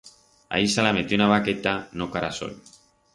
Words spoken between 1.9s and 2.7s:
o carasol.